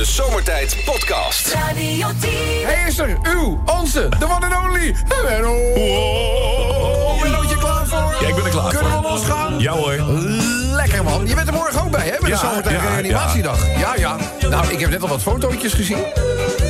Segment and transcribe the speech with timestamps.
[0.00, 1.52] De Zomertijd Podcast.
[1.52, 2.30] Radio 10.
[2.64, 5.54] Hij is er, uw, onze, de one and only, Menno.
[7.22, 8.16] Mennootje klaar voor?
[8.20, 9.02] Ja, ik ben er klaar Kunnen voor.
[9.02, 9.58] we losgaan?
[9.58, 9.92] Ja hoor.
[10.72, 11.26] Lekker man.
[11.26, 12.10] Je bent er morgen ook bij, hè?
[12.10, 13.66] Met de Ja, zomertijd ja, reanimatiedag.
[13.78, 13.94] Ja.
[13.96, 14.16] ja,
[14.48, 16.04] Nou, ik heb net al wat fotootjes gezien.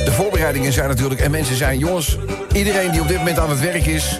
[0.05, 1.21] De voorbereidingen zijn natuurlijk...
[1.21, 2.17] En mensen zijn, jongens,
[2.53, 4.19] iedereen die op dit moment aan het werk is...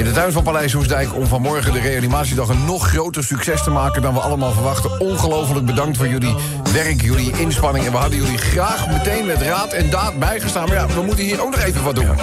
[0.00, 1.14] in de tuin van Paleis Hoesdijk...
[1.14, 4.02] om vanmorgen de reanimatiedag een nog groter succes te maken...
[4.02, 5.00] dan we allemaal verwachten.
[5.00, 6.34] Ongelooflijk bedankt voor jullie
[6.72, 7.84] werk, jullie inspanning.
[7.84, 10.68] En we hadden jullie graag meteen met raad en daad bijgestaan.
[10.68, 12.16] Maar ja, we moeten hier ook nog even wat doen.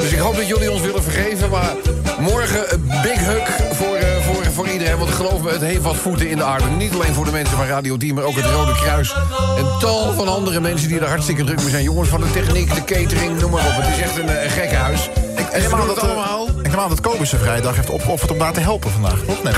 [0.00, 1.50] Dus ik hoop dat jullie ons willen vergeven.
[1.50, 1.72] Maar
[2.18, 4.98] morgen een big hug voor, eh, voor, voor iedereen.
[4.98, 6.66] Want geloof me, het heeft wat voeten in de aarde.
[6.68, 9.14] Niet alleen voor de mensen van Radio 10, maar ook het Rode Kruis.
[9.56, 11.82] En tal van andere mensen die er hartstikke druk mee zijn.
[11.82, 13.82] Jongens van de techniek, de catering, noem maar op.
[13.82, 15.10] Het is echt een, eh, een gekke huis.
[15.52, 16.45] en ze doen het eh, allemaal.
[16.78, 19.18] Aan dat Kobus zijn vrijdag heeft opgeofferd om daar te helpen vandaag.
[19.26, 19.42] Toch?
[19.42, 19.52] Nee.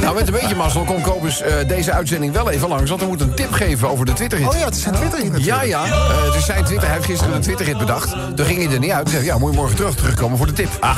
[0.00, 2.88] Nou, met een beetje mazzel kon Kobus eh, deze uitzending wel even langs.
[2.88, 4.48] Want hij moet een tip geven over de Twitter-hit.
[4.48, 5.62] Oh ja, het is zijn Twitter hier natuurlijk.
[5.62, 5.84] Ja, ja.
[5.84, 6.86] eh, het is zijn Twitter.
[6.86, 8.14] Hij heeft gisteren een Twitter-hit bedacht.
[8.36, 9.08] Toen ging hij er niet uit.
[9.10, 10.68] Zei ja, moet je morgen terug terugkomen voor de tip.
[10.80, 10.94] Ja,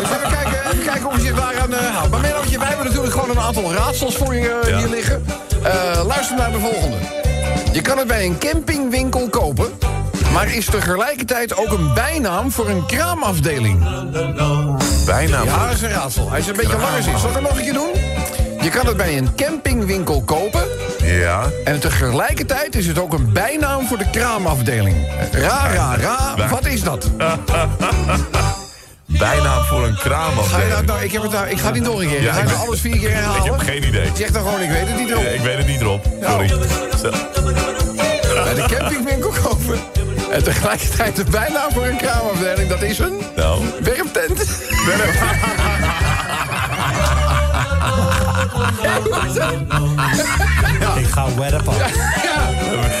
[0.00, 2.10] dus even kijken, even kijken of hij zich daaraan uh, houdt.
[2.10, 4.78] Maar Mennootje, wij hebben natuurlijk gewoon een aantal raadsels voor je eh, Ja.
[4.78, 5.24] hier liggen.
[6.06, 6.96] Luister naar de volgende.
[7.72, 9.66] Je kan het bij een campingwinkel kopen...
[10.36, 13.84] maar is tegelijkertijd ook een bijnaam voor een kraamafdeling.
[15.06, 15.42] Bijna.
[15.42, 16.30] Ja, dat is een raadsel.
[16.30, 17.18] Hij is een beetje langer zin.
[17.18, 17.90] Zal ik hem nog een keer doen?
[18.60, 20.64] Je kan het bij een campingwinkel kopen...
[21.02, 21.50] Ja.
[21.64, 24.96] En tegelijkertijd is het ook een bijnaam voor de kraamafdeling.
[25.32, 27.10] Ra, ra, ra, wat is dat?
[29.06, 30.68] Bijnaam voor een Ga je kraamafdeling.
[30.70, 32.22] nou, nou, ik, heb het, nou, ik ga het niet nog een keer.
[32.22, 33.44] Ja, ga ik je ben- alles vier keer herhalen?
[33.44, 34.10] Ik heb geen idee.
[34.16, 35.22] Zeg dan gewoon, ik weet het niet erop.
[35.22, 36.06] Ja, Ik weet het niet erop.
[36.22, 36.48] Sorry.
[36.48, 37.10] Zo.
[38.44, 39.78] Bij de campingwinkel kopen.
[40.30, 43.62] En tegelijkertijd de bijnaam voor een kraamafdeling, dat is een Nou.
[43.82, 44.40] werptent.
[50.96, 51.74] Ik ga werpen.
[51.76, 51.86] Ja,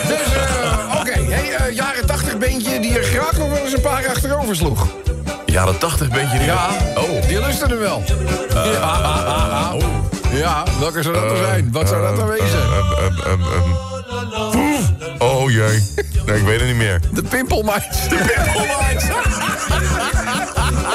[0.08, 1.12] dus eh, oké.
[1.32, 4.86] Hey, eh, jaren 80 beentje die er graag nog wel eens een paar achterover sloeg.
[5.46, 6.44] Jaren 80 ben je niet.
[6.44, 7.26] Ja, Oh.
[7.28, 8.02] die lusten er wel.
[8.54, 9.72] ja.
[9.74, 9.82] Oh.
[10.32, 11.68] ja, welke zou dat er zijn?
[11.72, 12.58] Wat zou dat dan wezen?
[12.58, 13.74] Um, um, um, um.
[15.18, 15.95] Oh jee.
[16.26, 17.00] Nee, ik weet het niet meer.
[17.12, 18.08] De pimpelmeid.
[18.08, 19.02] De pimpelmeid.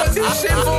[0.04, 0.78] Het is simpel.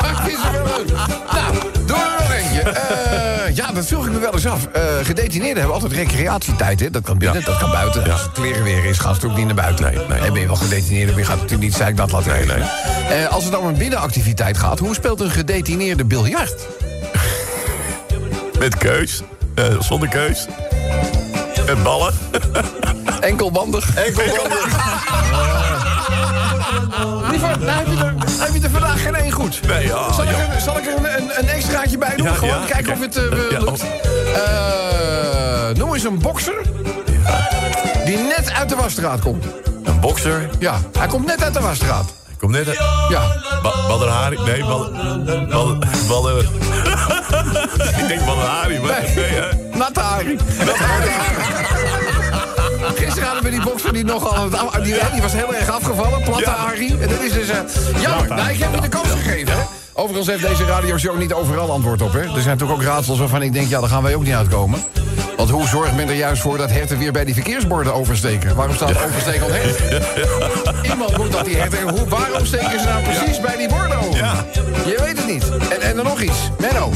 [0.00, 0.88] Maar het is wel leuk.
[1.32, 1.54] Nou,
[1.86, 2.60] doe er nog eentje.
[2.60, 4.66] Eh, ja, dat vroeg ik me wel eens af.
[4.72, 6.90] Eh gedetineerden hebben altijd recreatietijd, hè?
[6.90, 7.46] Dat kan binnen, Ja.
[7.46, 8.10] dat kan buiten.
[8.12, 9.84] Als het kleren weer is, gaan ze ook niet naar buiten.
[9.84, 10.18] Nee, nee.
[10.18, 12.68] En ben je wel gedetineerd, maar je gaat natuurlijk niet zeiken dat laten Nee, regelen.
[13.10, 16.66] Eh, als het om een binnenactiviteit gaat, hoe speelt een gedetineerde biljart?
[18.58, 19.22] Met keus.
[19.80, 20.46] Zonder keus.
[21.66, 22.14] Met ballen.
[23.24, 23.94] Enkelbandig.
[23.94, 24.66] Enkelbandig.
[27.30, 29.60] Liever, nou heb je, er, heb je er vandaag geen één goed.
[29.66, 30.36] Nee, ja, zal, ik ja.
[30.54, 32.26] er, zal ik er een, een, een extraatje bij doen?
[32.26, 33.14] Ja, Gewoon ja, kijken of het
[33.50, 33.84] Ja, lukt.
[34.34, 36.54] Eh, noem eens een bokser
[38.04, 39.44] die net uit de wasstraat komt.
[39.84, 40.48] Een bokser.
[40.58, 42.12] Ja, hij komt net uit de wasstraat.
[42.28, 42.66] Ik kom net...
[43.08, 43.22] Ja,
[43.62, 44.42] Ba Badr.
[44.44, 44.64] Nee.
[46.08, 46.38] Badr...
[48.00, 49.00] ik denk Badr Hari, maar...
[49.00, 49.14] Nee.
[49.14, 49.76] Nee, hè?
[49.76, 50.38] natte Harry.
[52.94, 56.50] Gisteren hadden we die bokser die nogal het die, die was heel erg afgevallen, platte.
[56.50, 56.96] Harry.
[57.00, 57.48] En dat is dus...
[57.48, 57.56] eh,
[58.00, 59.62] jammer, nou, ik heb je de kans gegeven, hè.
[59.92, 62.20] Overigens heeft deze radioshow niet overal antwoord op, hè.
[62.20, 64.84] Er zijn natuurlijk ook raadsels waarvan ik denk, ja, daar gaan wij ook niet uitkomen.
[65.36, 68.54] Want hoe zorgt men er juist voor dat herten weer bij die verkeersborden oversteken?
[68.56, 69.80] Waarom staat overstekend hert?
[70.90, 71.88] Iemand moet dat die herten...
[71.88, 74.16] Hoe, waarom steken ze nou precies bij die borden over?
[74.16, 74.44] Ja.
[74.86, 75.48] Je weet het niet.
[75.68, 76.38] En, en dan nog iets.
[76.58, 76.90] Menno,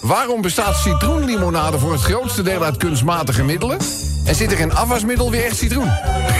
[0.00, 3.78] waarom bestaat citroenlimonade voor het grootste deel uit kunstmatige middelen...
[4.28, 5.90] en zit er in afwasmiddel weer echt citroen?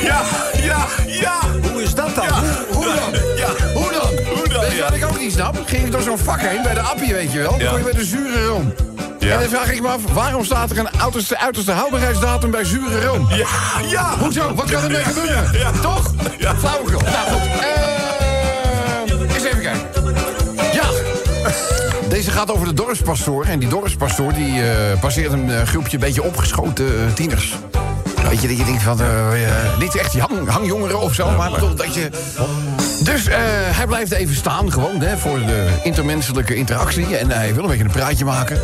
[0.02, 0.20] Ja,
[0.62, 1.38] ja, ja.
[1.72, 2.24] Hoe is dat dan?
[2.72, 3.20] Hoe dan?
[3.36, 3.48] Ja.
[3.74, 4.26] Hoe dan?
[4.34, 5.62] Hoe dan, Weet je wat ik ook niet snap?
[5.66, 7.58] Ging ik door zo'n vak heen bij de appie, weet je wel?
[7.58, 8.72] Dan je bij de zure room.
[9.18, 9.32] Ja.
[9.34, 13.00] En dan vraag ik me af, waarom staat er een uiterste, uiterste houdbaarheidsdatum bij zure
[13.00, 13.26] room?
[13.30, 13.46] Ja,
[13.90, 14.18] ja.
[14.18, 14.54] Hoezo?
[14.54, 15.50] Wat kan er mee gebeuren?
[15.52, 15.70] ja.
[15.70, 16.12] Toch?
[16.38, 16.54] Ja.
[16.56, 17.00] Flauwekul.
[17.00, 17.60] Nou goed.
[17.60, 19.80] Eh, eens even kijken.
[20.72, 20.84] Ja.
[22.08, 23.44] Deze gaat over de dorpspastoor.
[23.44, 27.54] En die dorpspastoor die eh, passeert een eh, groepje een beetje opgeschoten eh, tieners.
[28.28, 29.00] Weet je, dat je denkt van...
[29.00, 32.08] eh, eh, niet echt hang, hangjongeren of zo, maar bedoel dat je...
[33.02, 37.16] Dus eh, hij blijft even staan, gewoon, hè, voor de intermenselijke interactie.
[37.16, 38.60] En hij wil een beetje een praatje maken.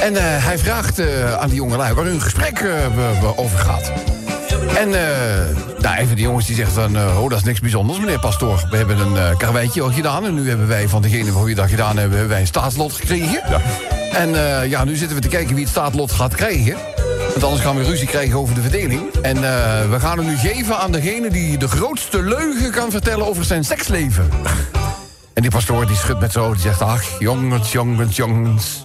[0.00, 3.92] En eh, hij vraagt eh, aan die jongelui waar hun gesprek eh, over gaat.
[4.76, 5.00] En eh
[5.78, 6.96] nou, een van die jongens die zegt dan...
[6.96, 8.66] eh, oh, dat is niks bijzonders, meneer Pastoor.
[8.70, 10.24] We hebben een eh karweitje al gedaan...
[10.24, 12.10] en nu hebben wij van degene voor wie dat gedaan hebben...
[12.10, 13.42] hebben wij een staatslot gekregen.
[14.12, 16.76] En eh, ja, nu zitten we te kijken wie het staatslot gaat krijgen.
[17.34, 19.02] Want anders gaan we ruzie krijgen over de verdeling.
[19.22, 23.26] En eh, we gaan het nu geven aan degene die de grootste leugen kan vertellen
[23.26, 24.30] over zijn seksleven.
[25.32, 26.56] En die pastoor die schudt met zijn hoofd.
[26.62, 28.82] Die zegt, ach, jongens, jongens, jongens.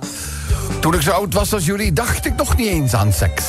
[0.80, 3.44] Toen ik zo oud was als jullie, dacht ik nog niet eens aan seks.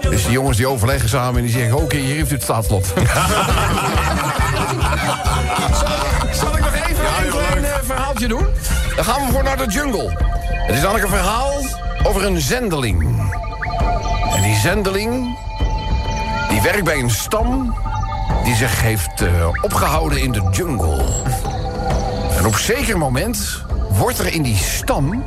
[0.00, 1.76] Dus die jongens die overleggen samen en die zeggen...
[1.76, 2.86] oké, hier heeft u het staatslot.
[2.86, 3.08] zal, ik-
[6.34, 8.46] zal ik nog even een klein eh, verhaaltje doen?
[8.96, 10.16] Dan gaan we voor naar de jungle.
[10.66, 11.52] Het is namelijk een verhaal
[12.02, 13.27] over een zendeling.
[14.38, 15.38] En die zendeling...
[16.48, 17.74] die werkt bij een stam...
[18.44, 21.04] die zich heeft eh, opgehouden in de jungle.
[22.36, 25.24] En op zeker moment wordt er in die stam...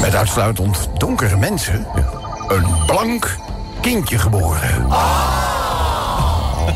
[0.00, 1.86] met uitsluitend donkere mensen...
[2.48, 3.36] een blank
[3.80, 4.88] kindje geboren.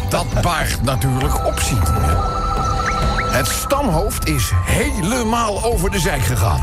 [0.08, 1.82] Dat baart natuurlijk opzien.
[3.30, 6.60] Het stamhoofd is helemaal over de zijk gegaan.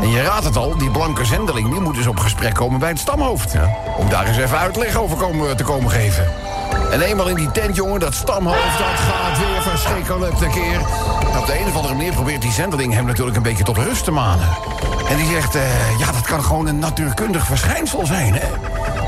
[0.00, 2.88] En je raadt het al, die blanke zendeling die moet dus op gesprek komen bij
[2.88, 3.54] het stamhoofd.
[3.96, 6.26] Om daar eens even uitleg over komen, te komen geven.
[6.90, 10.80] En eenmaal in die tent, jongen, dat stamhoofd, dat gaat weer op de keer.
[11.32, 13.76] En op de een of andere manier probeert die zendeling hem natuurlijk een beetje tot
[13.76, 14.48] rust te manen.
[15.08, 18.48] En die zegt, eh, ja, dat kan gewoon een natuurkundig verschijnsel zijn, hè.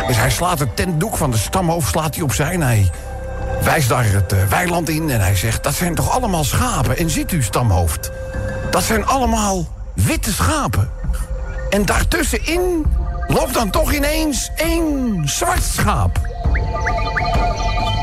[0.06, 2.90] Dus hij slaat het tentdoek van de stamhoofd slaat hij opzij en hij
[3.62, 5.62] wijst daar het eh, weiland in en hij zegt...
[5.62, 6.96] dat zijn toch allemaal schapen?
[6.96, 8.10] En ziet u, stamhoofd,
[8.70, 10.90] dat zijn allemaal witte schapen.
[11.70, 12.86] En daartussenin
[13.26, 16.20] loopt dan toch ineens één zwart schaap.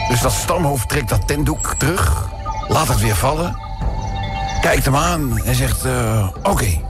[0.10, 2.30] Dus dat stamhoofd trekt dat tentdoek terug,
[2.68, 3.58] laat het weer vallen...
[4.62, 6.82] kijkt hem aan en zegt, eh, oké,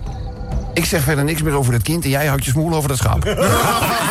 [0.73, 2.03] ik zeg verder niks meer over dat kind...
[2.03, 3.23] en jij houdt je smoel over dat schaap.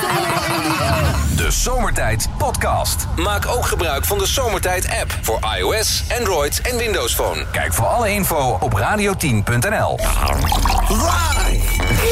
[1.49, 3.07] De Zomertijd Podcast.
[3.17, 7.47] Maak ook gebruik van de Zomertijd app voor iOS, Android en Windows Phone.
[7.53, 9.99] Kijk voor alle info op radio10.nl.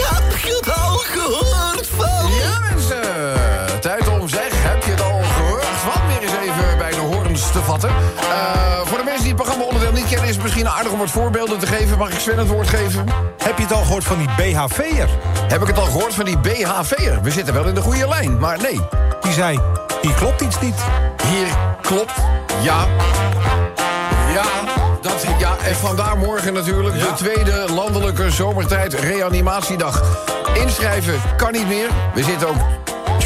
[0.07, 2.33] Heb je het al gehoord van?
[2.33, 3.81] Ja, mensen.
[3.81, 4.49] Tijd om zeg.
[4.51, 5.85] Heb je het al gehoord?
[5.85, 7.89] Wat weer eens even bij de horens te vatten.
[7.89, 10.29] Eh, voor de mensen die het programma-onderdeel niet kennen...
[10.29, 11.99] is het misschien aardig om wat voorbeelden te geven.
[11.99, 13.07] Mag ik Sven het woord geven?
[13.39, 15.09] Heb je het al gehoord van die BHV'er?
[15.49, 17.23] Heb ik het al gehoord van die BHV'er?
[17.23, 19.06] We zitten wel in de goede lijn, maar nee.
[19.27, 19.61] Die zei,
[20.03, 20.75] hier klopt iets niet.
[21.29, 21.47] Hier
[21.81, 22.13] klopt,
[22.63, 22.87] ja.
[24.33, 24.45] Ja,
[25.01, 30.03] dat, ja, en vandaar morgen natuurlijk de tweede landelijke zomertijd reanimatiedag.
[30.55, 31.89] Inschrijven kan niet meer.
[32.15, 32.57] We zitten ook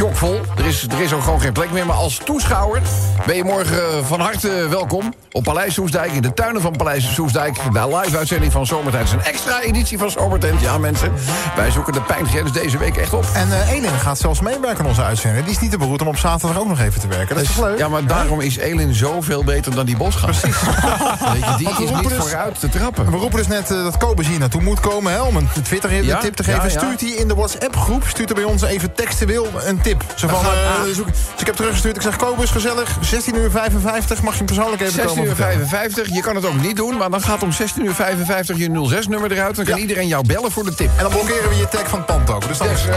[0.01, 0.41] chockvol.
[0.57, 1.87] Er is, er is ook gewoon geen plek meer.
[1.87, 2.83] Maar als toeschouwer
[3.27, 6.13] ben je morgen eh, van harte welkom op Paleis Soesdijk...
[6.13, 7.59] in de tuinen van Paleis Soesdijk.
[7.73, 9.11] De live-uitzending van Zomertijd.
[9.11, 10.61] Het is een extra editie van Zomertent.
[10.61, 11.13] Ja, mensen,
[11.57, 13.25] wij zoeken de pijngrens deze week echt op.
[13.35, 15.45] En eh Elin gaat zelfs meewerken aan onze uitzending.
[15.45, 17.35] Die is niet te beroerd om op zaterdag ook nog even te werken.
[17.35, 17.79] Dat is leuk?
[17.79, 20.25] Ja, maar daarom is Elin zoveel beter dan die Bosga.
[20.27, 20.57] Precies.
[21.33, 23.11] Weet je, die is niet dus- vooruit te trappen.
[23.11, 26.05] We roepen dus net eh, dat Kobus hier naartoe moet komen hè, om een Twitter
[26.05, 26.61] Ja, tip te geven.
[26.61, 26.79] ja, ja.
[26.79, 29.90] Stuurt hij in de WhatsApp-groep, stuurt hij bij ons even textueel een tip.
[30.17, 33.51] Zo van, gaan- eh, zoek- dus ik heb teruggestuurd, ik zeg Kobus, gezellig, 16 uur
[33.51, 35.69] 55, mag je hem persoonlijk even 16 komen uur vertellen.
[35.69, 36.15] 55.
[36.15, 39.33] Je kan het ook niet doen, maar dan gaat om 16 uur 55 je 06-nummer
[39.33, 39.57] eruit.
[39.57, 39.81] Dan kan Ja.
[39.81, 40.91] iedereen jou bellen voor de tip.
[40.97, 42.49] En dan blokkeren we je tag van het pand ook.
[42.49, 42.97] Dus Dus is eh,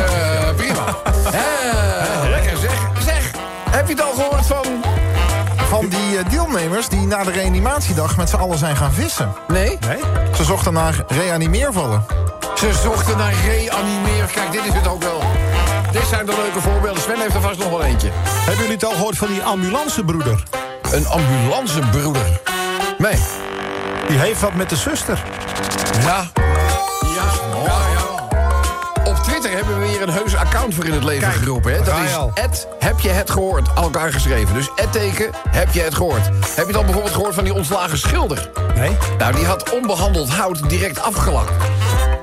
[0.56, 0.86] prima.
[1.34, 2.72] Eh, lekker zeg.
[3.06, 3.32] Zeg,
[3.70, 4.66] heb je het al gehoord van...
[5.70, 9.34] van die deelnemers die na de reanimatiedag met z'n allen zijn gaan vissen.
[9.48, 9.78] Nee?
[9.88, 10.00] Nee?
[10.36, 12.06] Ze zochten naar reanimeervallen.
[12.56, 14.26] Ze zochten naar reanimeer.
[14.34, 15.22] Kijk, dit is het ook wel.
[15.94, 17.02] Dit zijn de leuke voorbeelden.
[17.02, 18.10] Sven heeft er vast nog wel eentje.
[18.14, 20.44] Hebben jullie het al gehoord van die ambulancebroeder?
[20.92, 22.42] Een ambulancebroeder.
[22.98, 23.20] Nee.
[24.08, 25.24] Die heeft wat met de zuster.
[26.02, 26.32] Ja.
[27.02, 27.24] Ja,
[27.66, 29.12] ja, ja.
[29.12, 31.74] Op Twitter hebben we weer een heus account voor in het leven Kijk, geroepen.
[31.74, 31.84] Hè?
[31.84, 32.32] Dat is al.
[32.34, 34.54] het heb je het gehoord, elkaar geschreven.
[34.54, 36.30] Dus het teken, heb je het gehoord.
[36.56, 38.50] Heb je dan bijvoorbeeld gehoord van die ontslagen schilder?
[38.76, 38.98] Nee?
[39.18, 41.52] Nou, die had onbehandeld hout direct afgelakt.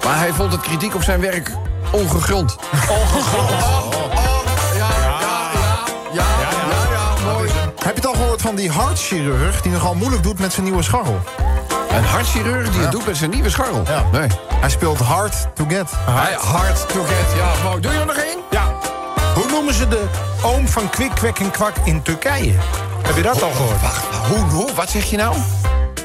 [0.05, 1.51] Maar hij vond het kritiek op zijn werk
[1.91, 2.57] ongegrond.
[2.89, 3.51] Ongegrond?
[4.77, 5.21] ja, ja,
[6.13, 6.25] ja,
[6.71, 7.51] ja, ja, mooi.
[7.85, 10.83] Heb je het al gehoord van die hartchirurg die nogal moeilijk doet met zijn nieuwe
[10.83, 11.19] scharrel?
[11.91, 13.83] Een hartchirurg die het doet met zijn nieuwe scharrel.
[13.87, 14.05] Ja.
[14.13, 14.29] Nee.
[14.61, 15.91] Hij speelt hard to get.
[16.41, 17.37] Hard to get.
[17.37, 17.81] Ja, mooi.
[17.81, 18.39] Doe je er nog één?
[18.51, 18.65] Ja.
[19.35, 20.07] Hoe noemen ze de
[20.43, 22.55] oom van Kwik, Kwek en Kwak in Turkije?
[23.03, 23.81] Heb je dat al gehoord?
[23.81, 24.73] Wacht, hoe, hoe?
[24.75, 25.37] Wat zeg je nou?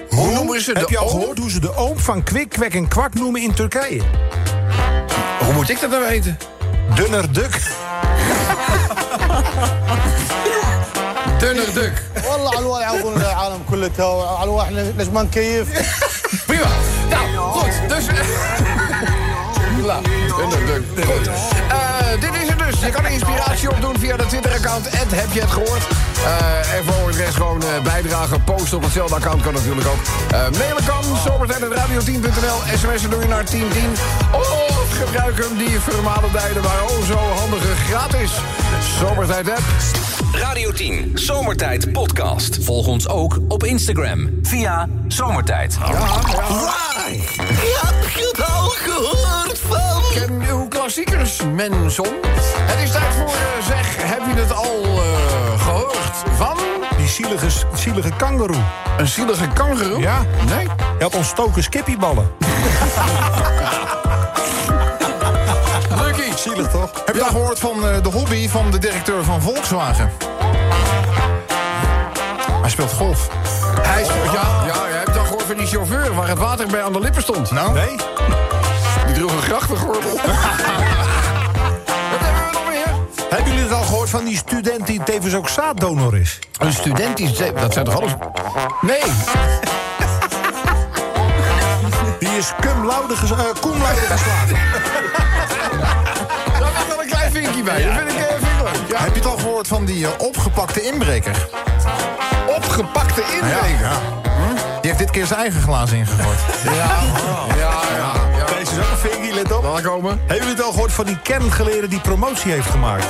[0.10, 2.74] Hoe noemen ze de Heb je al gehoord hoe ze de oom van Kwik, Kwek
[2.74, 4.01] en Kwak noemen in Turkije?
[5.44, 6.38] Hoe moet ik dat nou weten?
[6.94, 7.61] Dunner Duk.
[11.38, 11.92] Dunner Duk.
[12.28, 15.68] والله على الواقع يعوضون العالم كله تو على الواقع ليش ما نكيف
[16.47, 16.68] Prima.
[17.11, 17.88] Nou, goed.
[17.88, 18.04] Dus...
[19.87, 20.02] Nou,
[20.37, 21.04] Dunner Duk.
[21.04, 21.26] Goed.
[21.68, 22.53] Eh, dit is het dus.
[22.86, 24.88] je kan er inspiratie opdoen via de Twitter-account.
[24.88, 25.88] En heb je het gehoord?
[26.25, 28.44] Eh, en voor het rest gewoon eh, bijdragen.
[28.44, 30.00] Posten op hetzelfde account kan natuurlijk ook.
[30.32, 31.04] Eh mailen kan.
[31.25, 32.77] Zomertijd.radio10.nl.
[32.77, 33.89] SMS'en doe je naar 1010.
[34.32, 38.32] Of gebruik hem die vermalendijden maar oh zo handige gratis.
[39.00, 39.63] Zomertijd app.
[40.32, 42.63] Radio 10 Zomertijd Podcast.
[42.63, 45.77] Volg ons ook op Instagram via Zomertijd.
[45.77, 45.88] Heb
[48.15, 49.96] je het al gehoord van?
[50.86, 52.06] Klassiekers, mensen.
[52.60, 56.58] Het is tijd voor, eh, zeg, heb je het al eh, gehoord van
[56.98, 58.62] Die zielige, zielige kangeroe.
[58.98, 60.00] een zielige kangeroe?
[60.00, 60.25] Ja.
[60.48, 60.68] Nee?
[60.98, 62.32] Je had ontstoken skippieballen.
[66.04, 66.38] Lucky.
[66.38, 66.92] Zielig toch?
[67.06, 70.12] Heb je al gehoord van eh, de hobby van de directeur van Volkswagen?
[72.62, 73.30] Hij speelt golf.
[73.82, 76.84] Hij is, ja, ja, je hebt al gehoord van die chauffeur waar het water bij
[76.84, 77.51] aan de lippen stond.
[77.51, 77.74] Nou?
[77.74, 77.96] Nee?
[79.15, 80.15] Droeg een grachtengordel.
[83.15, 86.39] Wat hebben jullie het al gehoord van die student die tevens ook zaaddonor is?
[86.57, 87.53] Een student die...
[87.53, 88.12] Dat zijn toch alles...
[88.81, 89.01] Nee,
[92.19, 94.55] Die is cum laude ges- eh, cum laude geslagen.
[96.60, 97.84] daar ligt wel een klein vinkje bij.
[97.84, 98.89] Dat vind ik, eh, vind ik leuk.
[98.89, 98.98] Ja.
[99.03, 101.48] Heb je het al gehoord van die eh, opgepakte inbreker?
[102.55, 103.89] Opgepakte inbreker.
[104.81, 106.38] Die heeft dit keer zijn eigen glaas ingegooid.
[106.63, 106.72] Ja,
[107.57, 108.12] ja, ja.
[108.77, 109.63] Is ook een vinkie, let op.
[109.63, 113.05] Hebben jullie het al gehoord van die kerngeleerde die promotie heeft gemaakt?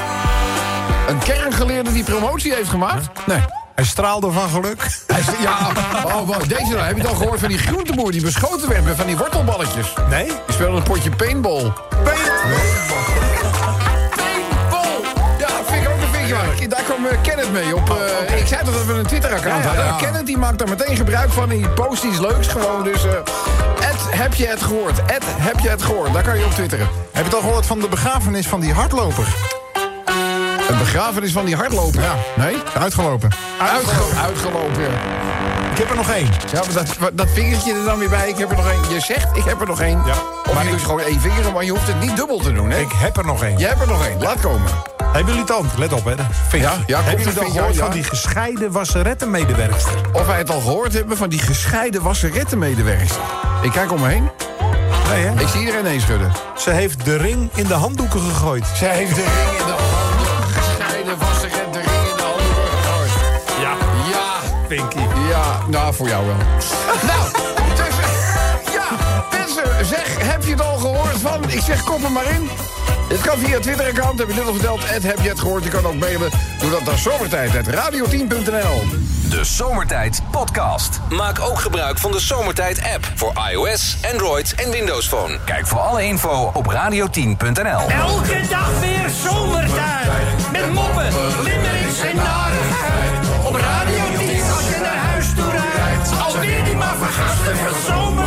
[1.07, 3.09] Een kerngeleerde die promotie heeft gemaakt?
[3.25, 3.39] Nee.
[3.75, 4.81] Hij straalde van geluk.
[5.07, 5.71] Hij ja,
[6.05, 6.77] oh, deze nou.
[6.77, 9.93] Heb je het al gehoord van die groenteboer die beschoten werd met van die wortelballetjes?
[10.09, 10.25] Nee?
[10.25, 11.73] Die speelde een potje paintball.
[12.03, 13.14] Paintball!
[16.69, 16.87] Waard.
[16.87, 17.89] Daar kwam eh, Kenneth mee op.
[18.29, 19.85] eh, ik zei toch dat we een Twitter-account hadden.
[19.85, 19.95] ja.
[19.97, 21.49] Kenneth die maakt daar meteen gebruik van.
[21.49, 22.83] Die post iets leuks gewoon.
[22.83, 23.11] Dus eh
[23.89, 24.99] Ed, heb je het gehoord?
[25.05, 26.13] Ed, heb je het gehoord?
[26.13, 26.87] Daar kan je op twitteren.
[27.11, 29.25] Heb je het al gehoord van de begrafenis van die hardloper?
[30.69, 32.01] Een begrafenis van die hardloper.
[32.01, 32.15] Ja.
[32.35, 32.55] Nee?
[32.79, 33.29] Uitgelopen.
[33.61, 34.17] Uitgelopen.
[34.17, 34.89] Uitgelopen, ja.
[35.71, 36.29] Ik heb er nog één.
[36.51, 38.29] Ja, maar dat, dat vingertje er dan weer bij.
[38.29, 38.93] Ik heb er nog één.
[38.93, 40.01] Je zegt, ik heb er nog één.
[40.05, 40.13] Ja.
[40.47, 42.53] Of Maar je ik- doet gewoon één vinger, maar je hoeft het niet dubbel te
[42.53, 42.79] doen, hè?
[42.79, 43.57] Ik heb er nog één.
[43.57, 44.21] Jij hebt er nog één.
[44.21, 44.71] Laat komen.
[45.15, 45.77] Hebben jullie het?
[45.77, 46.15] Let op, hè.
[46.47, 46.69] vinkje.
[46.69, 47.83] Ja, ja, Hebben jullie het al gehoord ja.
[47.83, 49.93] van die gescheiden wasserettenmedewerkster?
[50.13, 53.21] Of wij het al gehoord hebben van die gescheiden wasserettenmedewerkster.
[53.61, 54.29] Ik kijk om me heen.
[55.09, 55.41] Nee, hè?
[55.41, 56.31] Ik zie iedereen nee schudden.
[56.57, 58.65] Ze heeft de ring in de handdoeken gegooid.
[58.75, 60.53] Zij heeft de ring in de handen.
[60.53, 63.11] Gescheiden wasseretten, de ring in de handen gegooid.
[63.61, 63.73] Ja,
[64.11, 64.99] Ja, Pinky.
[65.29, 66.35] ja, nou, voor jou wel.
[67.09, 67.45] nou,
[69.83, 71.49] zeg, heb je het al gehoord van?
[71.49, 72.49] Ik zeg, kop er maar in.
[73.07, 74.83] Het kan via Twitter-account, heb je net al verteld.
[74.83, 75.63] Ed, heb je het gehoord?
[75.63, 76.29] Je kan ook mailen.
[76.59, 78.83] Doe dat naar zomertijd.radio10.nl.
[79.29, 80.99] De Zomertijd Podcast.
[81.09, 85.39] Maak ook gebruik van de Zomertijd app voor iOS, Android en Windows Phone.
[85.45, 87.89] Kijk voor alle info op radio10.nl.
[87.89, 90.51] Elke dag weer zomertijd.
[90.51, 91.07] Met moppen,
[91.43, 93.27] limmerings en narigheid.
[93.43, 96.09] Op Radio 10 als je naar huis toe rijdt.
[96.25, 98.24] Alweer die maar vergasten van zomertijd.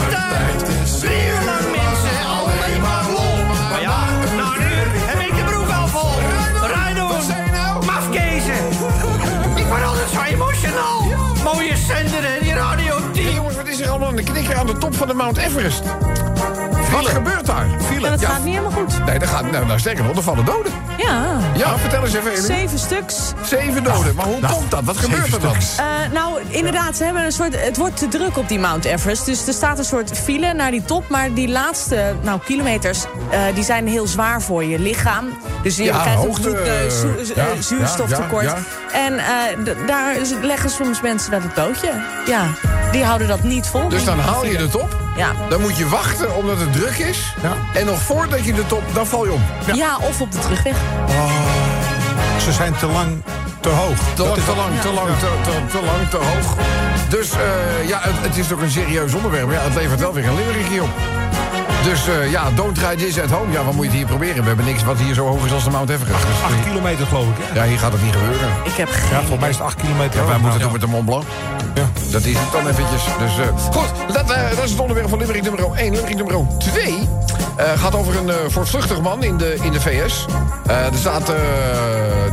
[14.19, 15.83] De knikker aan de top van de Mount Everest?
[16.93, 17.67] Wat gebeurt daar?
[18.01, 19.05] Ja, dat gaat niet helemaal goed.
[19.07, 20.73] Nee, dat gaat, nou, nou sterker nog, er vallen doden.
[20.97, 22.43] Ja, Ja, vertel eens even.
[22.43, 23.33] Zeven stuks.
[23.45, 24.15] Zeven doden.
[24.15, 24.85] Maar hoe komt dat?
[24.85, 25.55] Wat gebeurt er dan?
[25.55, 29.25] Eh, nou, inderdaad, ze hebben een soort, het wordt te druk op die Mount Everest.
[29.27, 31.09] Dus er staat een soort file naar die top.
[31.09, 35.25] Maar die laatste nou, kilometers eh, die zijn heel zwaar voor je lichaam.
[35.63, 36.91] Dus je Ja, krijgt hoogte, een bloed, eh,
[37.25, 38.45] zu- ja, zuurstoftekort.
[38.45, 38.57] ja,
[38.93, 39.17] ja, En
[39.87, 41.91] daar leggen soms mensen dat het bootje.
[42.27, 42.47] Ja,
[42.93, 43.89] die houden dat niet vol.
[43.89, 44.97] Dus dan haal je de top.
[45.17, 45.33] Ja.
[45.49, 47.35] Dan moet je wachten omdat het druk is.
[47.75, 49.43] En nog voordat je de top, dan val je om.
[49.75, 49.97] Ja.
[49.97, 50.77] of op de terugweg.
[52.45, 53.23] Ze zijn te lang
[53.61, 53.99] te hoog.
[54.15, 56.57] Te lang, te lang, te lang, te, te, te lang, te hoog.
[57.09, 59.47] Dus eh, ja, het, het is ook een serieus onderwerp.
[59.47, 61.18] maar Ja, het levert wel weer een limerickje op.
[61.89, 63.53] Dus eh, ja, don't try this at home.
[63.53, 64.41] Ja, wat moet je het hier proberen?
[64.43, 66.27] We hebben niks wat hier zo hoog is als de Mount Everest.
[66.27, 67.55] Dus, 8 kilometer geloof ik, hè?
[67.61, 68.49] ja, hier gaat het niet gebeuren.
[68.65, 70.21] Ik heb Ja, geen volgens mij is het 8 kilometer.
[70.21, 70.65] Ja, wij moeten Ja.
[70.65, 71.25] doen met de Mont Blanc.
[71.75, 71.89] Ja.
[72.11, 73.03] Dat is het dan eventjes.
[73.19, 75.91] Dus, eh, goed, dat, eh, dat is het onderwerp van Limerick nummer 1.
[75.93, 77.09] Limerick nummer 2
[77.57, 80.27] eh, gaat over een eh voortvluchtig man in de, in de VS.
[80.67, 81.37] Eh, er staat, eh,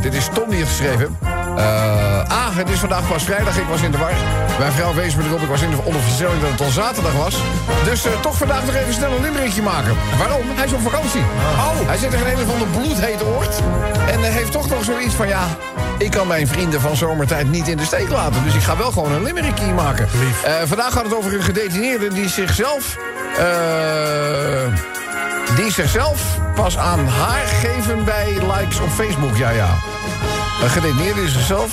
[0.00, 1.18] dit is Tom die heeft geschreven.
[1.56, 4.12] Eh, ah, het is vandaag pas vrijdag, ik was in de war.
[4.58, 7.36] Mijn vrouw wees me erop, ik was in de onderverstelling dat het al zaterdag was.
[7.84, 9.96] Dus eh, toch vandaag nog even snel een limerickje maken.
[10.18, 10.42] Waarom?
[10.54, 11.20] Hij is op vakantie.
[11.20, 11.86] Oh.
[11.86, 13.62] Hij zit in een of ander bloedheet oord.
[14.10, 15.46] En eh, heeft toch nog zoiets van, ja,
[15.98, 18.44] ik kan mijn vrienden van zomertijd niet in de steek laten.
[18.44, 20.08] Dus ik ga wel gewoon een limerickje maken.
[20.12, 20.44] Lief.
[20.64, 22.96] Vandaag gaat het over een gedetineerde die zichzelf...
[23.38, 24.74] eh,
[25.56, 29.36] die zichzelf pas aan haar geven bij likes op Facebook.
[29.36, 29.68] Ja, ja.
[30.62, 31.70] Een gedetineerde die zichzelf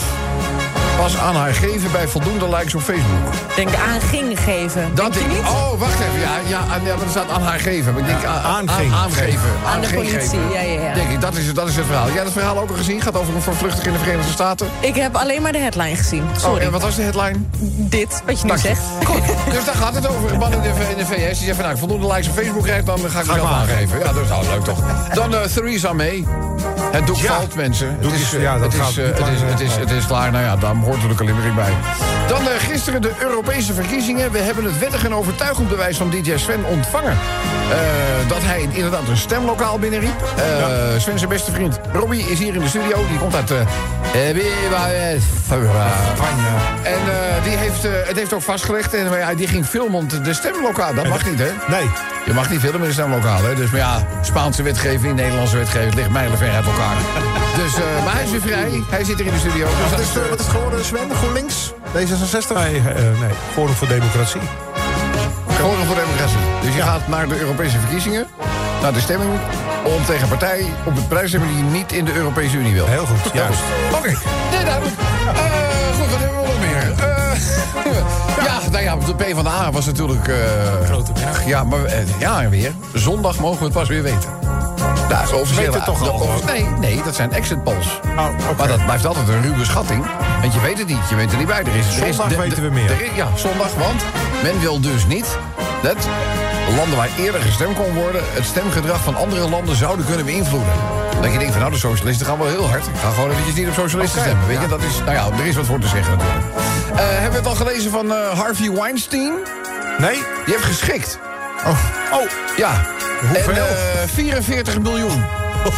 [0.98, 3.34] pas aan haar geven bij voldoende likes op Facebook.
[3.56, 4.92] Denk aan ging geven.
[4.96, 5.50] Dat Denk je ik, niet?
[5.52, 6.20] oh, wacht even.
[6.20, 7.94] Ja, ja, aan- ja, maar er staat aan haar geven.
[7.94, 8.94] Maar ik denk aan, aan, aanging.
[8.94, 9.50] aangeven.
[9.66, 10.50] Aan de politie, geven.
[10.54, 10.94] ja, ja, ja.
[10.94, 12.06] Denk ik, dat is, dat is het verhaal.
[12.06, 13.02] Jij hebt het verhaal ook al gezien?
[13.02, 14.68] Gaat over een vervluchtig in de Verenigde Staten.
[14.80, 16.24] Ik heb alleen maar de headline gezien.
[16.38, 16.58] Sorry.
[16.60, 17.38] Oh, en wat was de headline?
[17.78, 18.82] Dit, wat je nu zegt.
[19.06, 19.22] Goed,
[19.54, 20.32] dus daar gaat het over.
[20.32, 21.58] Een man in de, in de VS die zegt van...
[21.60, 24.00] Nou, ik voldoende likes op Facebook krijg, dan ga ik mezelf maar aangeven.
[24.00, 24.80] Ja, dat is nou leuk toch.
[25.13, 26.25] Dan eh Theresa May.
[26.94, 27.34] Het doek Ja.
[27.36, 27.98] valt, mensen.
[28.02, 29.92] Doek het is- eh, ja, dat het gaat is, eh, het, is, het, is, het
[29.92, 30.32] is klaar.
[30.32, 31.74] Nou ja, daar hoort natuurlijk een limerick bij.
[32.28, 34.32] Dan eh, gisteren de Europese verkiezingen.
[34.32, 37.18] We hebben het wettig en overtuigend bewijs van DJ Sven ontvangen.
[38.28, 40.24] Dat hij inderdaad een stemlokaal binnenriep.
[40.98, 43.08] Sven zijn beste vriend Robbie is hier in de studio.
[43.08, 43.52] Die komt uit...
[43.52, 43.58] eh
[46.16, 46.48] Spanje.
[46.84, 48.94] en eh, die heeft, eh, het heeft ook vastgelegd.
[48.94, 50.94] En die ging filmen de stemlokaal.
[50.94, 51.52] Dat mag niet, hè?
[51.68, 51.90] Nee.
[52.26, 53.56] Je mag niet filmen in de stemlokaal, hè?
[53.56, 56.96] Dus maar ja, Spaanse wetgeving, Nederlandse wetgeving ligt mijlenver uit elkaar.
[57.64, 58.84] dus, eh, maar hij is weer vrij.
[58.90, 59.66] Hij zit hier in de studio.
[59.66, 61.16] Dus Wat dat is, eh, eh, wat is geworden, Sven?
[61.16, 61.74] GroenLinks?
[61.94, 62.54] D66?
[62.54, 63.34] Nee, eh, nee.
[63.54, 64.42] Forum voor Democratie.
[65.48, 66.38] Forum voor Democratie.
[66.62, 68.28] Dus je gaat naar de Europese verkiezingen,
[68.82, 69.32] naar de stemming...
[69.84, 72.86] om tegen partij op het prijs te stemmen die niet in de Europese Unie wil.
[72.86, 73.60] Heel goed, juist.
[73.94, 74.08] Oké,
[74.52, 74.96] nee, duidelijk.
[75.00, 75.34] Eh,
[76.00, 76.94] goed, wat hebben we nog meer?
[77.08, 80.28] Eh, ja, nou ja, de PvdA was natuurlijk...
[80.28, 80.36] eh
[80.86, 81.46] Grote berg.
[81.46, 81.80] Ja, maar
[82.20, 82.72] ja, en weer.
[82.94, 84.30] Zondag mogen we het pas weer weten.
[85.10, 86.28] Nou, de officiële, Weet toch de al?
[86.46, 88.00] nee, nee, dat zijn exit polls.
[88.18, 88.58] Oh.
[88.58, 90.06] Maar dat blijft altijd een ruwe schatting.
[90.42, 91.60] Want je weet het niet, je bent er niet bij.
[91.60, 92.92] Er is, er is- Zondag de- weten de- we meer.
[92.92, 94.02] er is- ja, zondag, want
[94.44, 95.38] men wil dus niet...
[95.82, 95.96] dat
[96.75, 98.22] landen waar eerder gestemd kon worden...
[98.34, 100.74] het stemgedrag van andere landen zouden kunnen beïnvloeden.
[101.22, 102.86] Dat je denkt van, nou, de socialisten gaan wel heel hard.
[102.88, 104.48] Ik ga gewoon eventjes niet op socialisten stemmen.
[104.48, 104.98] Weet je, dat is...
[105.05, 106.46] Nou ja, er is wat voor te zeggen natuurlijk.
[106.96, 109.34] Eh, hebben we het al gelezen van eh, Harvey Weinstein?
[109.98, 110.13] Nee?
[110.46, 111.20] Die heeft geschikt.
[111.65, 111.77] Oh.
[112.13, 112.22] Oh.
[112.58, 112.86] Ja.
[113.22, 113.53] Hoeveel?
[113.65, 115.24] En, eh, 44 miljoen.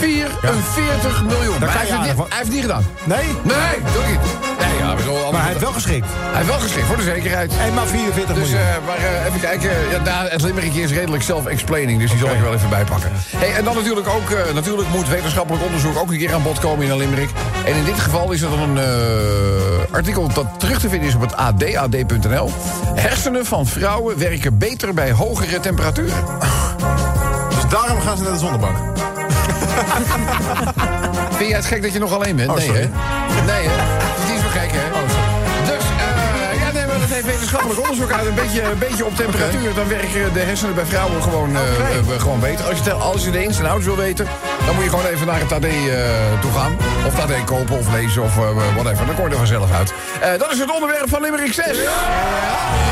[0.00, 1.58] 44 miljoen.
[1.58, 2.86] Kan hij, je heeft het niet, van- hij heeft het niet gedaan.
[3.04, 3.24] Nee?
[3.42, 4.20] Nee, doe ik niet.
[4.94, 6.06] Nee, ja, we zullen Maar hij heeft wel geschikt.
[6.10, 7.52] hij heeft wel geschikt, voor de zekerheid.
[7.66, 8.68] En maar 44 Dus, miljoen.
[8.68, 9.70] eh, maar eh, even kijken.
[9.90, 13.10] Ja, nou, het limerick is redelijk self-explaining, dus die zal ik wel even bij pakken.
[13.36, 16.58] Hey, en dan natuurlijk ook, eh, natuurlijk moet wetenschappelijk onderzoek ook een keer aan bod
[16.58, 17.30] komen in een limerick.
[17.64, 18.84] En in dit geval is het een eh,
[19.94, 22.50] artikel dat terug te vinden is op het AD, ad.nl.
[22.94, 26.24] Hersenen van vrouwen werken beter bij hogere temperaturen.
[27.54, 28.76] Dus daarom gaan ze naar de zonnebank.
[31.36, 32.48] Vind jij het gek dat je nog alleen bent?
[32.50, 32.80] Oh, nee, sorry.
[32.80, 33.44] hè?
[33.44, 34.01] Nee, hè?
[37.52, 38.26] Wetenschappelijk onderzoek uit.
[38.26, 39.74] Een beetje, een beetje op temperatuur.
[39.74, 42.64] Dan werken de hersenen bij vrouwen gewoon, eh, eh, gewoon beter.
[42.64, 44.26] Als je, als je de ins en outs wil weten,
[44.66, 45.70] dan moet je gewoon even naar het AD eh,
[46.40, 46.76] toe gaan.
[47.06, 49.06] Of AD kopen of lezen of eh, whatever.
[49.06, 49.92] Dan kom je er vanzelf uit.
[50.38, 51.66] Dat is het onderwerp van Limerick 6.
[51.66, 52.91] Eerst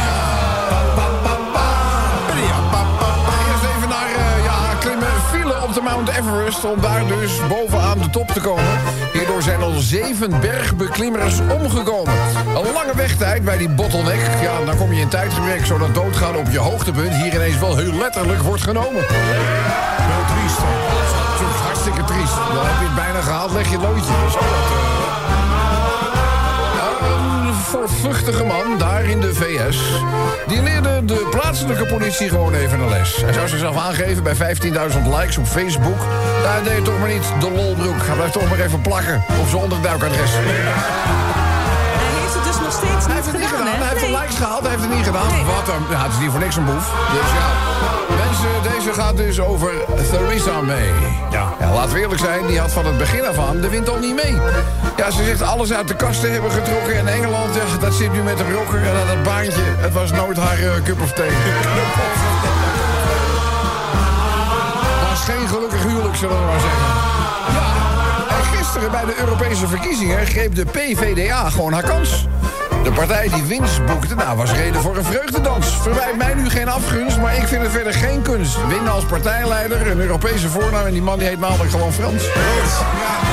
[5.80, 6.64] de Mount Everest...
[6.64, 8.78] om daar dus bovenaan de top te komen.
[9.12, 12.12] Hierdoor zijn al zeven bergbeklimmers omgekomen.
[12.46, 14.20] Een lange wegtijd bij die bottleneck.
[14.42, 17.14] Ja, dan kom je in tijdgebrek zodat doodgaan op je hoogtepunt...
[17.14, 19.04] hier ineens wel heel letterlijk wordt genomen.
[19.08, 20.58] Heel triest.
[21.62, 22.34] hartstikke triest.
[22.34, 24.12] Dan heb je het bijna gehaald, leg je loodje.
[24.30, 24.89] Zo dat,
[27.88, 29.78] voorvluchtige man daar in de VS...
[30.46, 33.16] die leerde de plaatselijke politie gewoon even een les.
[33.16, 34.40] Hij zou zichzelf aangeven bij 15.000
[35.18, 35.98] likes op Facebook.
[36.42, 38.06] Hij deed toch maar niet de lolbroek.
[38.06, 40.30] Hij blijft toch maar even plakken op zijn onderduikadres.
[42.70, 43.66] Nog steeds Hij niet heeft het niet gedaan?
[43.66, 45.28] Hij heeft de likes gehaald, hij heeft het niet gedaan.
[45.54, 45.84] Wat een...
[45.90, 46.86] Ja, het is niet voor niks een boef.
[47.16, 47.48] Dus ja,
[48.22, 49.70] mensen, deze gaat dus over
[50.10, 50.88] Theresa May.
[51.30, 51.44] Ja.
[51.74, 54.14] laten we eerlijk zijn, die had van het begin af aan de wind al niet
[54.22, 54.34] mee.
[54.96, 56.96] Ja, ze zegt alles uit de kasten hebben getrokken.
[56.98, 58.78] En Engeland, ja, dat zit nu met de rocker.
[58.86, 61.30] En dat- dat baantje, het was nooit haar eh, cup of thee.
[65.10, 66.88] was geen gelukkig huwelijk, zullen we maar zeggen.
[67.54, 67.89] Ja,
[68.72, 72.26] gisteren bij de Europese verkiezingen greep de PVDA gewoon haar kans.
[72.82, 75.66] De partij die winst boekte, nou, was reden voor een vreugdedans.
[75.66, 78.66] Verwijt mij nu geen afgunst, maar ik vind het verder geen kunst.
[78.68, 80.86] Winnen als partijleider, een Europese voornaam...
[80.86, 82.24] en die man die heet namelijk gewoon Frans.
[82.24, 83.29] Ja.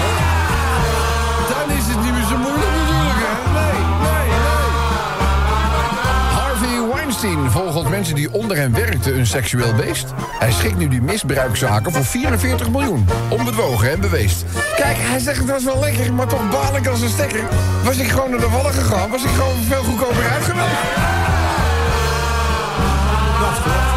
[7.21, 10.13] Weinstein volgt mensen die onder hem werkten een seksueel beest.
[10.39, 13.07] Hij schikt nu die misbruikzaken voor 44 miljoen.
[13.29, 14.45] Onbedwogen en beweest.
[14.75, 17.43] Kijk, hij zegt het was wel lekker, maar toch baal ik als een stekker.
[17.83, 20.77] Was ik gewoon naar de wallen gegaan, was ik gewoon veel goedkoper uitgenomen.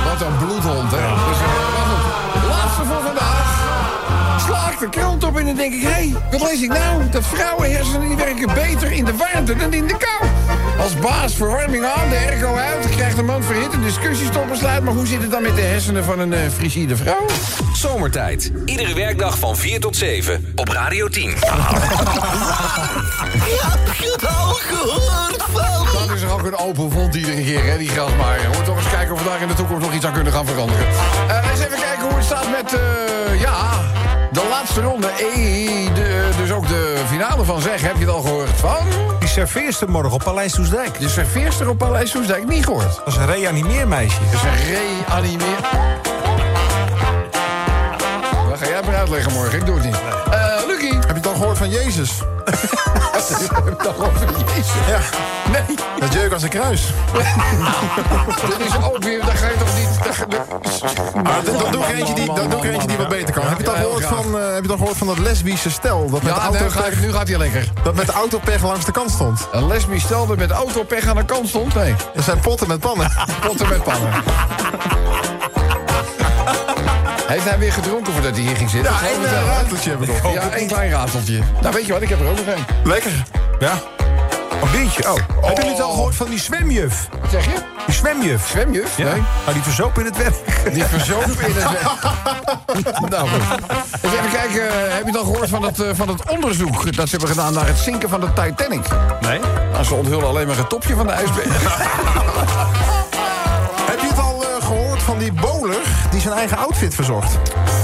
[0.04, 1.28] Wat een bloedhond, hè?
[1.28, 2.48] Dus, eh.
[2.48, 3.49] Laatste voor vandaag.
[4.50, 5.82] Sla ik de krant op en dan denk ik...
[5.82, 7.02] hé, hey, wat lees ik nou?
[7.10, 10.30] Dat vrouwenhersenen die werken beter in de warmte dan in de kou.
[10.78, 12.88] Als baas verwarming aan, de airco uit...
[12.88, 14.82] krijgt een man verhitte discussies tot besluit...
[14.84, 17.26] maar hoe zit het dan met de hersenen van een eh frigide vrouw?
[17.72, 18.52] Zomertijd.
[18.64, 21.34] Iedere werkdag van 4 tot 7 op Radio 10.
[25.92, 28.40] Dat is er ook een open vond iedere keer, hè, die grasmaaier.
[28.40, 30.32] We moeten toch eens kijken of we daar in de toekomst nog iets aan kunnen
[30.32, 30.86] gaan veranderen.
[31.28, 33.80] Eh, eens even kijken hoe het staat met, eh, ja,
[34.32, 35.06] de laatste ronde.
[35.06, 38.86] Eh, de, dus ook de finale van Zeg, heb je het al gehoord van?
[39.18, 40.98] Die serveerster morgen op Paleis Soesdijk.
[40.98, 42.96] De serveerster op Paleis Soesdijk, niet gehoord.
[42.96, 44.18] Dat is een reanimeermeisje.
[44.24, 44.74] Dat is een
[45.08, 45.58] reanimeer.
[48.48, 49.99] Dat ga jij maar uitleggen morgen, ik doe het niet.
[51.60, 52.10] Van Jezus?
[53.98, 54.72] over Jezus?
[54.88, 54.98] Ja,
[55.52, 56.82] Nee, dat jeuk als een kruis.
[58.58, 60.14] dit is ook weer, daar ga je toch niet...
[60.14, 60.26] ga-
[61.22, 63.42] Maar dan, dan doe ik eentje die, dan doe ik eentje die wat beter kan.
[63.46, 66.00] Heb je heel gehoord van, eh, heb je al gehoord van dat lesbische stel?
[66.10, 67.68] Dat met, de Ja, auto ik- nu gaat hij lekker.
[67.82, 69.48] dat met de autopech langs de kant stond.
[69.52, 71.74] Een lesbisch stel dat met autopech aan de kant stond?
[71.74, 73.12] Nee, Er zijn potten met pannen.
[73.46, 74.10] potten met pannen.
[77.30, 78.92] Heeft hij weer gedronken voordat hij hier ging zitten?
[78.92, 79.46] Ja, één vertellen.
[79.46, 80.32] rateltje heb ik nog.
[80.32, 81.40] Ja, één klein rateltje.
[81.60, 82.64] Nou, weet je wat, ik heb er ook nog één.
[82.84, 83.24] Lekker.
[83.58, 83.72] Ja.
[84.62, 85.10] Een biertje.
[85.10, 85.14] Oh.
[85.14, 87.08] Hebben jullie het al gehoord van die zwemjuf?
[87.20, 87.54] Wat zeg je?
[87.86, 88.48] Die zwemjuf.
[88.48, 88.96] Zwemjuf?
[88.96, 89.04] Ja.
[89.04, 89.22] Nee.
[89.44, 90.74] Nou, die verzoop in het werk.
[90.74, 92.14] Die verzopen in het weg.
[93.10, 93.42] nou, goed.
[94.00, 96.96] Even kijken, eh, heb je dan gehoord van het, eh, van het onderzoek...
[96.96, 98.86] dat ze hebben gedaan naar het zinken van de Titanic?
[99.20, 99.40] Nee.
[99.72, 101.62] Nou, ze onthullen alleen maar het topje van de ijsberg.
[103.90, 105.69] Heb je het al eh, gehoord van die bowler
[106.20, 107.38] die zijn eigen outfit verzorgt?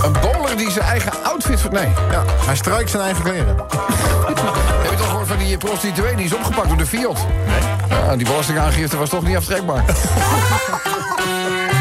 [0.05, 1.61] Een bowler die zijn eigen outfit...
[1.61, 1.88] ver- Nee.
[2.11, 3.57] Ja, hij strijkt zijn eigen kleren.
[4.83, 7.27] Heb je toch gehoord van die prostituee die is opgepakt door de Fiat?
[7.46, 7.99] Nee.
[8.07, 9.85] Ja, die belastingaangifte was toch niet aftrekbaar.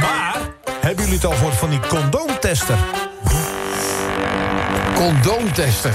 [0.01, 0.35] Maar,
[0.81, 2.75] hebben jullie het al gehoord van die condoomtester?
[4.95, 5.93] Condoomtester.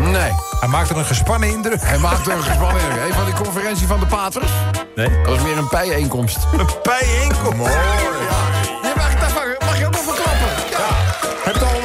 [0.00, 0.32] Nee.
[0.60, 1.80] Hij maakt er een gespannen indruk.
[1.82, 3.04] Hij maakte een gespannen indruk.
[3.08, 4.50] Een van die conferentie van de paters?
[4.96, 5.08] Nee.
[5.22, 6.38] Dat was meer een bijeenkomst.
[6.58, 7.72] Een bijeenkomst.
[7.72, 8.51] Je mag,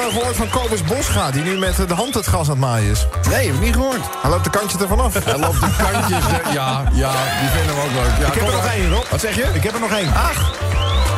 [0.08, 2.92] Eh, gehoord van Kobus Bosga, die nu met de hand het gas aan het maaien
[2.92, 3.08] is?
[3.30, 4.00] Nee, heb ik niet gehoord.
[4.22, 5.14] Hij loopt de kantje ervan af.
[5.24, 6.26] Hij loopt de kantjes.
[6.28, 8.18] de- ja, ja, die vinden we ook leuk.
[8.20, 9.04] Ja, Ik heb er nog één, Rob.
[9.10, 9.50] Wat zeg je?
[9.54, 10.14] Ik heb er nog één.
[10.14, 10.52] Ach.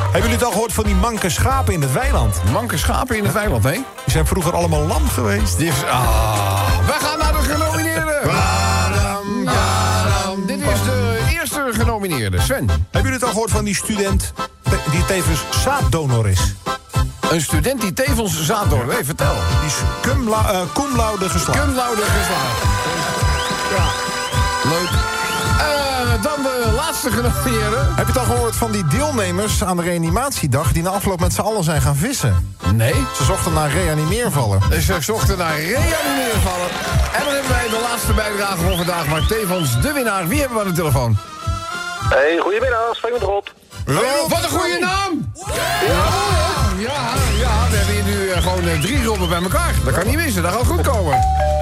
[0.03, 2.35] Hebben jullie het al gehoord van die manke schapen in het weiland?
[2.51, 3.73] Manke schapen in het weiland, nee?
[3.73, 5.57] Die zijn vroeger allemaal lam geweest.
[5.57, 8.19] Die is, ah, we gaan naar de genomineerden.
[8.23, 10.45] Badam, badam.
[10.45, 12.41] Dit is de eerste genomineerde.
[12.41, 14.33] Sven, Hebben jullie het al gehoord van die student
[14.91, 16.53] die tevens zaaddonor is?
[17.29, 18.87] Een student die tevens zaaddorp.
[18.87, 19.33] Nee, vertel.
[19.59, 21.59] Die is cum, la, eh, cum laude geslaagd.
[21.59, 22.63] Cum laude geslaagd.
[23.75, 23.85] Ja.
[24.69, 24.89] Leuk.
[25.59, 27.77] Eh, dan de laatste genomineerde.
[27.77, 30.71] Heb je het al gehoord van die deelnemers aan de reanimatiedag...
[30.71, 32.55] die na afloop met z'n allen zijn gaan vissen?
[32.73, 32.93] Nee.
[33.15, 34.61] Ze zochten naar reanimeervallen.
[34.81, 36.69] Ze zochten naar reanimeervallen.
[37.13, 39.07] En dan hebben wij de laatste bijdrage van vandaag.
[39.07, 40.27] Maar tevens de winnaar.
[40.27, 41.17] Wie hebben we aan de telefoon?
[42.09, 43.47] Hey, goedemiddag, spreek met Rob.
[44.29, 45.31] Wat een goede naam!
[45.87, 46.38] Ja,
[46.79, 47.69] ja, ja.
[47.69, 49.73] We hebben hier nu eh, gewoon eh, drie Robben bij elkaar.
[49.85, 51.19] Dat kan niet missen, dat gaat goed komen.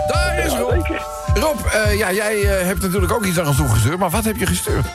[0.07, 0.85] Daar is Rob.
[1.33, 3.99] Rob, eh, ja, jij eh, hebt natuurlijk ook iets naar ons toegestuurd.
[3.99, 4.85] Maar wat heb je gestuurd?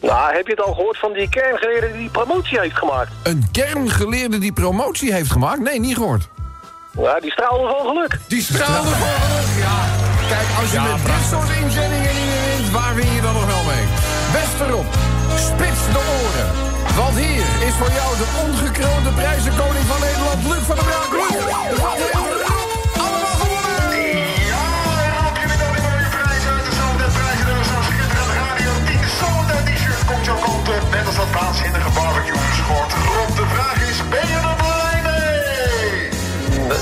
[0.00, 3.10] Nou, heb je het al gehoord van die kerngeleerde die die promotie heeft gemaakt?
[3.22, 5.60] Een kerngeleerde die promotie heeft gemaakt?
[5.60, 6.28] Nee, niet gehoord.
[6.98, 8.18] Ja, die straalde van geluk.
[8.28, 9.58] Die straalde voor geluk.
[9.58, 9.84] Ja.
[10.28, 13.46] Kijk, als je met dit soort inzendingen niet meer wint, waar win je dan nog
[13.46, 13.84] wel mee?
[14.32, 14.86] Beste Rob,
[15.36, 16.71] spits de oren.
[16.96, 21.10] Want hier is voor jou de ongekroonde prijzenkoning van Nederland, Luc van der Braak.
[21.20, 21.36] Luc,
[21.84, 22.70] wat heeft Rob
[23.04, 23.80] allemaal gewonnen?
[24.52, 24.64] Ja,
[25.18, 27.46] Rob, jullie dan weer mooie prijzen uit de Zomertijd prijzen.
[27.52, 30.84] Er is zo'n schitterend Radio 10 Zomertijd t-shirt komt jouw kant op.
[30.96, 32.92] Net als dat waanzinnige barbecue schort.
[33.14, 35.90] Rob, de vraag is, ben je er blij mee?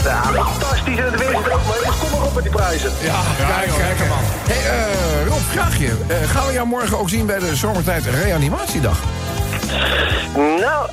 [0.08, 0.18] Ja,
[0.52, 1.82] fantastisch en het weer er ook mee.
[1.88, 2.90] Dus kom maar op met die prijzen.
[3.10, 3.20] Ja,
[3.52, 4.24] kijk, kijk man.
[4.52, 5.92] Hey, eh, Rob, vraag je.
[6.06, 8.98] Eh, gaan we jou morgen ook zien bij de Zomertijd Reanimatiedag?
[10.34, 10.90] Nou,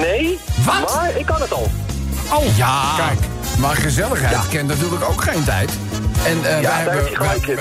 [0.00, 0.38] nee.
[0.64, 0.94] Wat?
[0.94, 1.70] Maar ik kan het al.
[2.32, 2.94] Oh, ja.
[2.96, 3.18] Kijk,
[3.58, 5.70] maar gezelligheid kent natuurlijk ook geen tijd.
[6.24, 7.06] En eh, wij hebben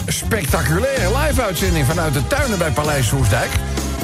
[0.05, 3.49] een spectaculaire live-uitzending vanuit de tuinen bij Paleis Soestdijk.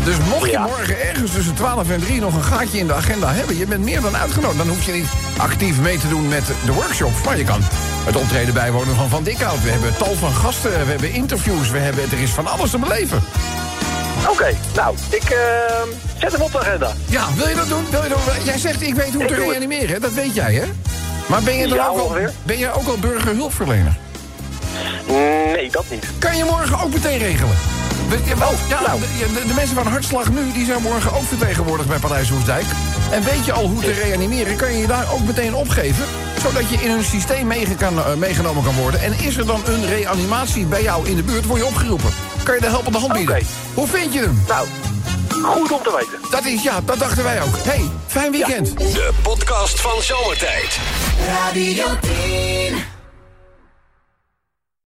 [0.03, 0.61] Dus mocht je Ja.
[0.61, 3.57] morgen ergens tussen 12 en 3 nog een gaatje in de agenda hebben...
[3.57, 4.57] je bent meer dan uitgenodigd.
[4.57, 7.21] Dan hoef je niet actief mee te doen met de workshops.
[7.25, 7.59] Maar je kan
[8.05, 9.63] het optreden bijwonen van Van Dikhout.
[9.63, 11.69] We hebben tal van gasten, we hebben interviews.
[11.69, 13.23] We hebben, er is van alles te beleven.
[14.29, 15.37] Oké, nou, ik eh,
[16.19, 16.91] zet hem op de agenda.
[17.05, 17.85] Ja, wil je dat doen?
[17.91, 18.43] Wil je dat doen?
[18.45, 20.63] Jij zegt ik weet hoe Ik te reanimeren, dat weet jij hè?
[21.27, 23.97] Maar ben je, dan Ja, ook al, ben jij ook al burgerhulpverlener?
[25.07, 26.05] Nee, dat niet.
[26.19, 27.55] Kan je morgen ook meteen regelen?
[28.09, 28.19] We-
[28.67, 28.99] ja, nou.
[28.99, 32.65] de, de- de mensen van Hartslag Nu die zijn morgen ook vertegenwoordigd bij Paleis Hoesdijk.
[33.11, 36.05] En weet je al hoe te reanimeren, kan je je daar ook meteen opgeven.
[36.43, 39.01] Zodat je in hun systeem meege- kan, eh, meegenomen kan worden.
[39.01, 42.13] En is er dan een reanimatie bij jou in de buurt, word je opgeroepen.
[42.43, 43.35] Kan je de helpende hand bieden.
[43.35, 43.45] Oké.
[43.73, 44.43] Hoe vind je hem?
[44.47, 44.67] Nou,
[45.43, 46.29] Goed om te weten.
[46.31, 47.55] Dat is, ja, dat dachten wij ook.
[47.63, 48.77] hey, fijn weekend.
[48.77, 50.77] De podcast van Zomertijd.
[51.27, 52.83] Radio 10.